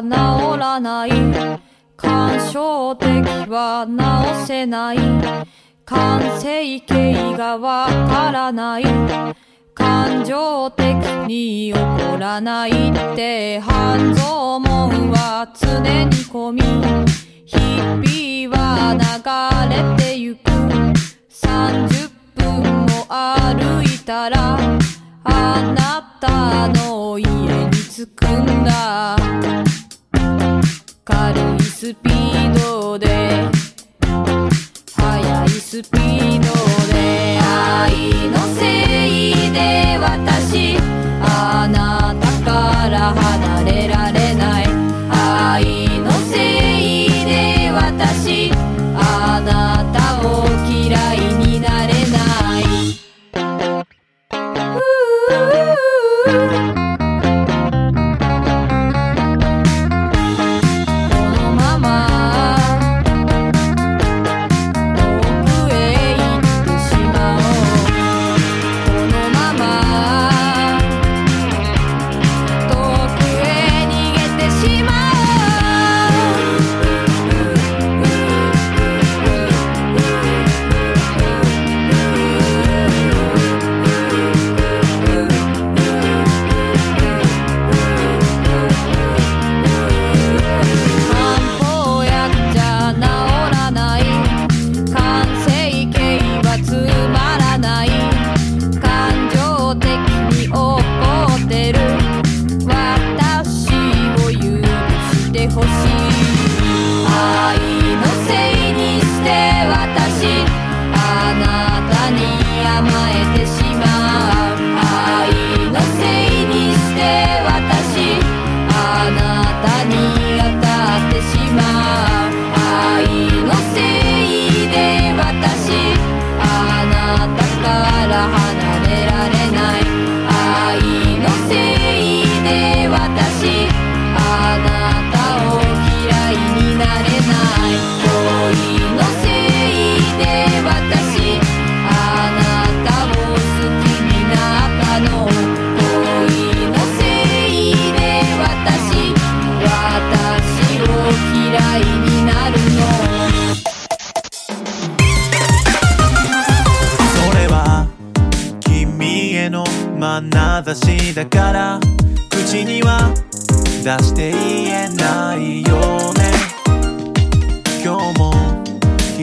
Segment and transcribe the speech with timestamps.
[0.00, 1.10] 治らない。
[1.96, 3.06] 干渉的
[3.48, 4.98] は治せない。
[5.84, 8.84] 完成形がわからない。
[9.74, 10.84] 感情的
[11.26, 16.62] に起こらないって半蔵門は常に込み。
[17.44, 20.50] 日々は流れてゆく。
[21.28, 24.58] 30分も歩いたら
[25.24, 28.91] あなたの家に着くんだ。
[31.82, 33.08] スピードで。
[34.94, 36.44] 速いスピード
[36.92, 37.40] で。
[37.42, 37.90] 愛
[38.30, 38.62] のせ
[39.08, 41.01] いで私。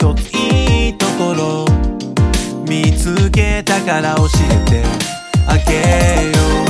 [0.00, 1.64] ついいところ。
[2.66, 4.82] 見つけたから教えて
[5.46, 6.69] あげよう。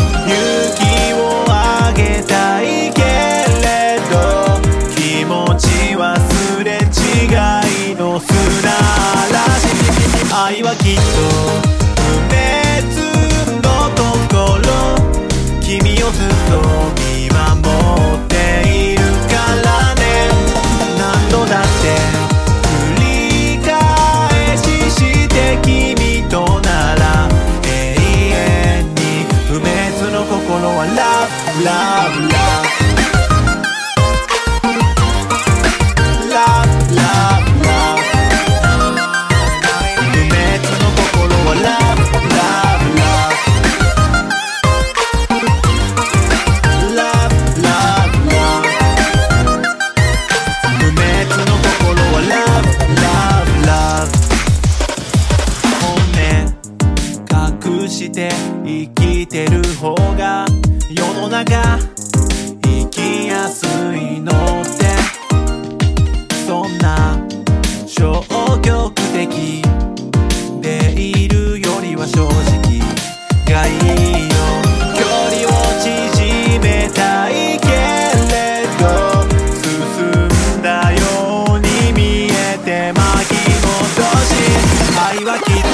[85.63, 85.67] と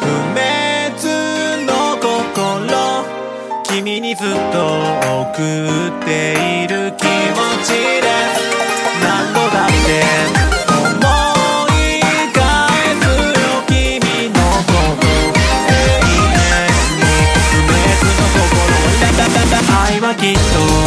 [0.00, 0.46] 不滅
[1.66, 3.04] の心
[3.64, 4.58] 君にずっと
[5.22, 7.08] 送っている気持
[7.64, 7.68] ち
[8.02, 8.40] です
[9.02, 10.38] 何度だって
[20.08, 20.77] はきっと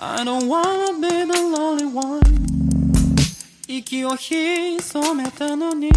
[0.00, 2.20] I don't wanna be the lonely one
[3.66, 5.90] 息を潜めたのに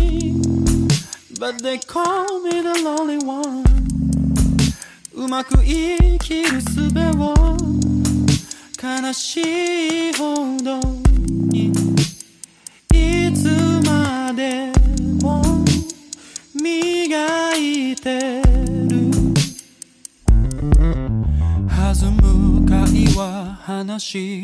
[1.39, 3.63] But they call me the lonely one
[5.13, 7.57] うまく生きる術を
[8.81, 10.79] 悲しいほど
[11.49, 11.80] に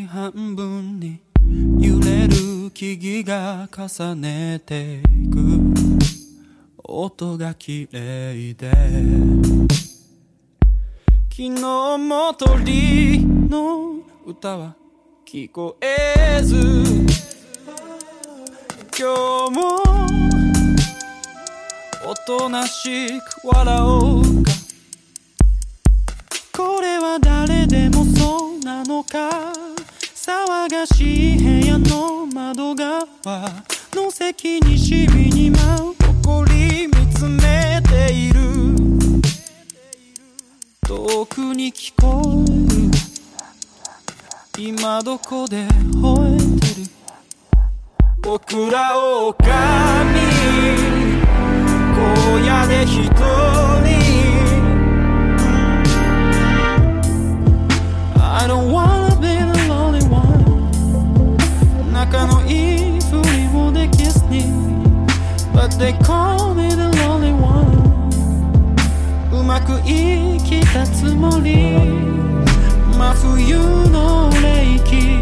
[0.06, 1.18] 半分に
[1.80, 5.38] 揺れる木々が重ねていく。
[6.84, 8.70] 音が綺麗で。
[11.28, 11.50] 昨日
[11.98, 14.76] も鳥の歌は
[15.26, 16.54] 聞こえず。
[18.96, 19.82] 今日も
[22.06, 24.27] おとなしく笑おう。
[29.08, 29.52] か
[30.14, 33.06] 騒がしい部屋の窓側
[33.94, 38.38] の席にしみに舞う誇り見つめている。
[40.86, 42.90] 遠くに聞こえる
[44.58, 46.86] 今どこで吠えてる。
[48.20, 49.38] 僕ら狼
[51.94, 53.67] 荒野で一人。
[58.40, 61.36] I don't wanna be the lonely one
[61.92, 64.44] 仲のいいふりもできずに
[65.52, 67.66] But they call me the lonely one
[69.32, 71.74] うまく生きたつもり
[72.96, 73.56] 真冬
[73.90, 75.18] の冷気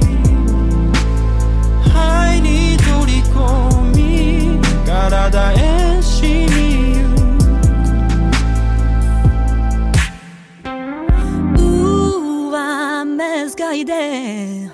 [1.89, 5.57] 肺に取り込み体へ
[6.03, 6.56] 染み
[13.77, 14.71] ないで。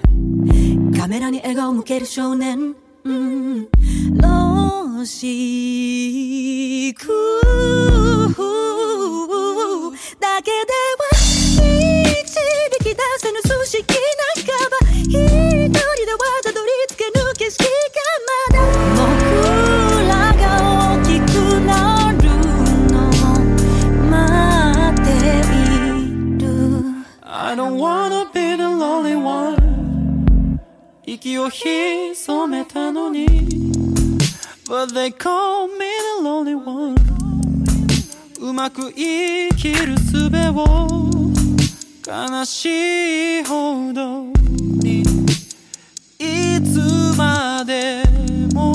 [0.99, 3.68] カメラに笑顔向ける少年、うん、
[4.14, 7.09] ロシク
[31.22, 33.26] 息を潜めたのに。
[34.66, 35.78] But they call me
[36.18, 36.96] the lonely one.
[38.40, 40.88] うまく生きる術を。
[42.04, 44.24] 悲しいほど
[44.82, 45.02] に。
[46.18, 48.02] いつまで
[48.52, 48.74] も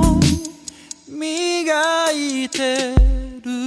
[1.09, 2.95] 磨いて
[3.43, 3.57] る。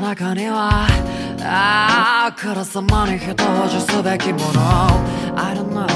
[0.00, 0.86] 中には
[1.42, 3.34] ああからさまに人を
[3.68, 4.58] 示すべきもの。
[5.36, 5.86] I don't know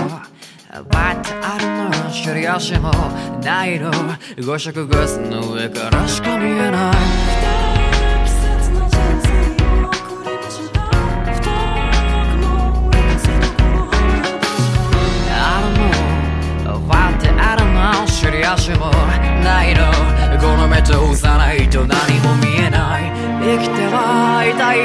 [0.89, 2.11] But I don't know.
[2.11, 2.91] 知り足も
[3.43, 3.91] ないの。
[4.45, 6.95] 五色グスの上からしか見えない。
[15.31, 15.75] I don't
[16.65, 18.07] know What I don't know.
[18.07, 18.91] 知り足も
[19.43, 19.81] ないの。
[20.41, 22.52] この目と幼いと何も見えない。
[24.75, 24.79] い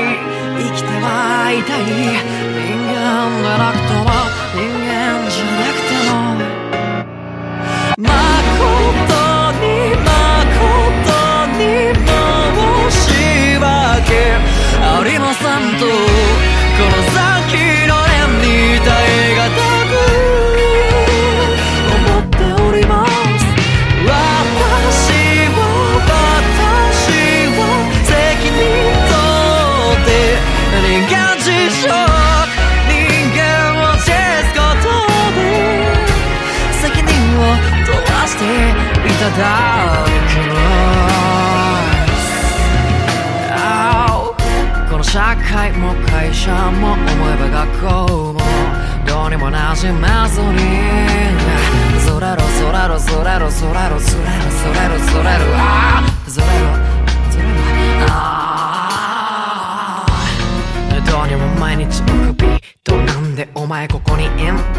[0.58, 1.84] 生きてはいたい。
[1.88, 3.87] 人間でなくて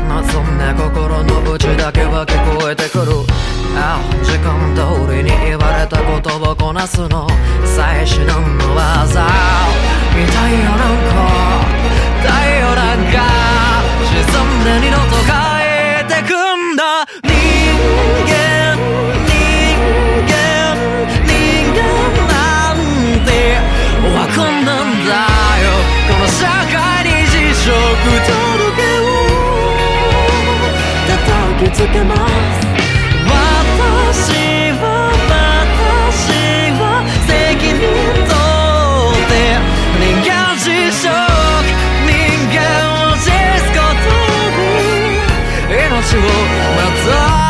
[0.09, 3.13] まそんな心の内だけは聞こえてくる。
[3.77, 7.27] ああ時間通りに言われたことをこなすの。
[7.65, 9.27] 最至難の技
[10.13, 11.15] 痛いよなんか
[12.21, 13.17] 痛いよなんか。
[14.09, 15.48] 沈んで二度と変
[31.71, 32.31] つけます。
[33.27, 34.33] 私
[34.81, 34.83] は
[35.29, 36.33] 私
[36.81, 36.83] は
[37.27, 37.29] 責
[37.67, 37.79] 任
[38.25, 38.33] 取
[39.15, 39.33] って
[40.01, 40.17] 人。
[40.25, 41.07] 間辞職
[42.07, 42.11] 人
[42.51, 42.57] 間
[43.11, 44.09] を辞すこと
[44.57, 44.63] に。
[45.69, 47.48] 命を全う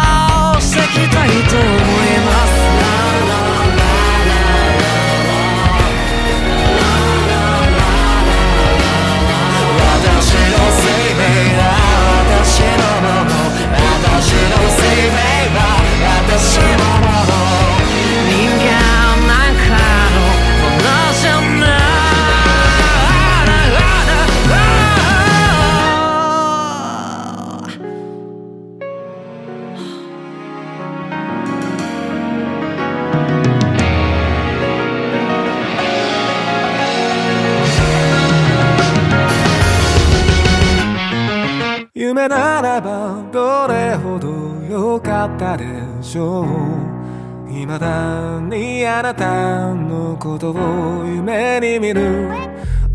[47.68, 52.26] 未だにあなたのことを夢に見る。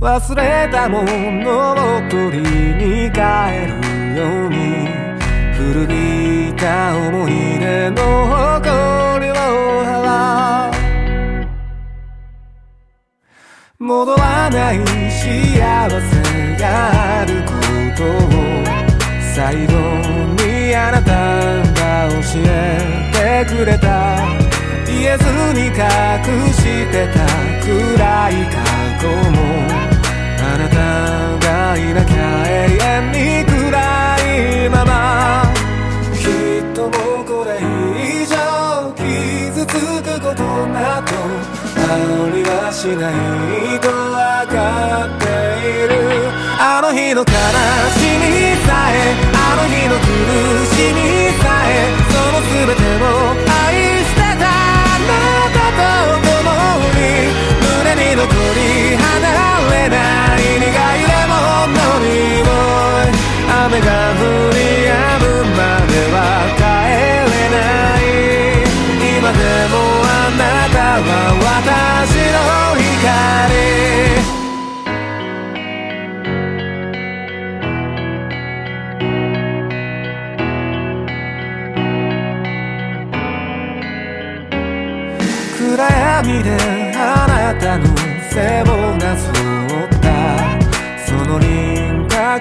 [0.01, 3.19] 忘れたものを取りに帰
[3.67, 3.77] る
[4.17, 4.89] ように
[5.53, 9.33] 古びた思い出の誇りを
[9.85, 11.45] 払う。
[13.77, 14.79] 戻らない
[15.11, 15.21] 幸
[16.01, 17.51] せがあるこ
[17.95, 18.33] とを
[19.35, 19.73] 最後
[20.43, 21.11] にあなた
[21.79, 24.02] が教えてくれた。
[25.03, 25.73] 言えずに隠
[26.53, 27.27] してた
[27.59, 28.55] 暗い過
[29.01, 29.37] 去も
[30.39, 30.77] あなた
[31.45, 33.75] がいなきゃ永遠に暗
[34.65, 35.43] いまま
[36.15, 36.87] きっとも
[37.21, 38.33] うこれ以上
[38.95, 41.11] 傷つくことなど
[41.75, 41.99] あ
[42.33, 43.13] りはしない
[43.81, 44.55] とわか
[45.05, 45.25] って
[45.67, 50.07] いるあの日の悲しみさえあの日の苦
[50.73, 50.97] しみ
[51.43, 51.62] さえ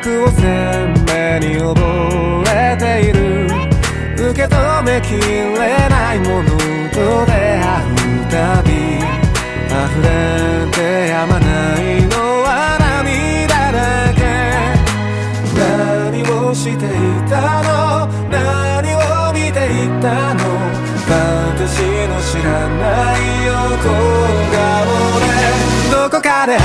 [0.02, 1.78] 覚を鮮明に覚
[2.50, 3.46] えている。
[4.16, 5.54] 受け止めきれ
[5.88, 6.50] ないもの
[6.90, 8.34] と出会うた
[8.64, 8.68] び。
[9.70, 10.06] 溢れ
[10.72, 10.76] て
[11.08, 11.46] やまな
[11.80, 13.78] いのは涙だ
[14.12, 14.20] け。
[15.56, 16.76] 何をしてい
[17.30, 18.10] たの？
[18.28, 20.42] 何を見ていたの？
[21.06, 22.82] 私の知らな
[23.16, 23.86] い横
[24.50, 24.58] 顔
[25.20, 25.30] で。
[25.90, 26.60] どこかであな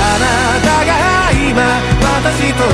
[0.60, 0.90] たが
[1.32, 1.62] 今
[2.02, 2.66] 私と同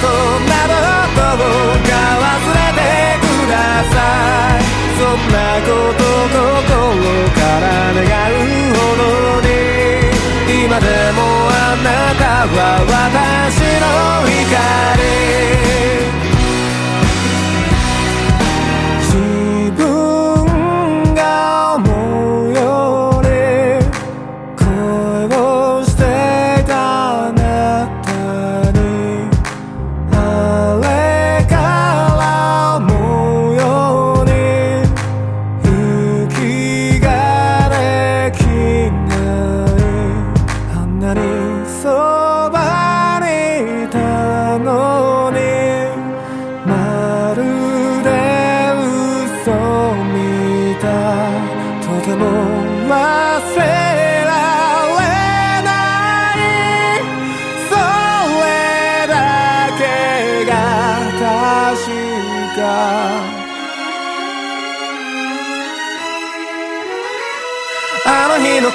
[0.00, 0.08] こと
[0.46, 0.74] など
[1.38, 1.90] どうか
[2.22, 2.82] 忘れて
[3.20, 3.54] くだ
[3.92, 3.96] さ
[4.58, 4.62] い。
[4.98, 6.72] そんなこと心
[7.34, 8.34] から願う
[8.74, 9.02] ほど
[9.42, 9.46] に
[10.64, 11.18] 今でも
[11.50, 13.57] あなたは私。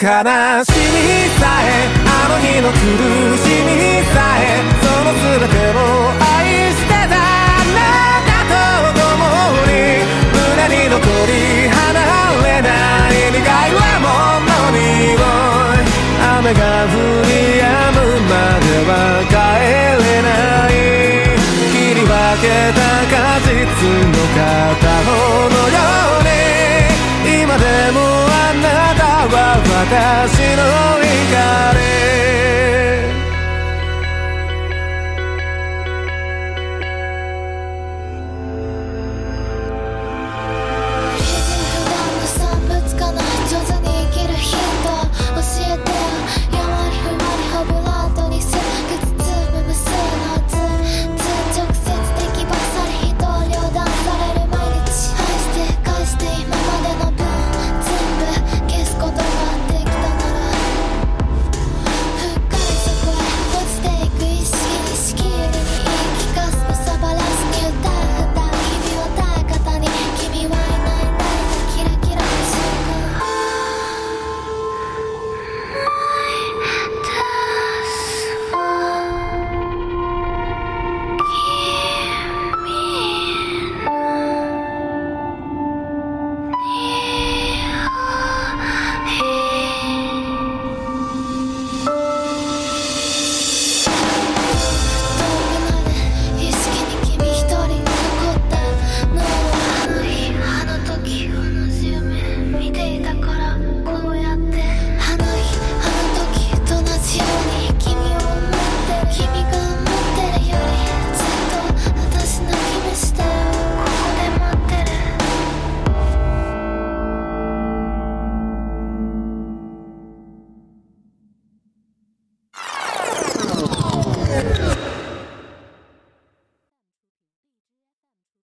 [0.03, 0.19] 悲しみ
[1.39, 2.75] さえあの日の苦
[3.39, 5.79] しみさえその全てを
[6.19, 7.79] 愛してたあな
[8.27, 11.95] たと共に胸に残り離
[12.43, 12.67] れな
[13.07, 15.15] い苦いはものに
[16.35, 18.91] 雨が降り止むまでは
[19.31, 19.31] 帰
[20.03, 20.27] れな
[20.67, 20.75] い
[21.71, 22.11] 切り分
[22.43, 23.47] けた果実
[24.11, 25.52] の片方
[29.33, 30.63] は私の
[31.01, 31.12] 光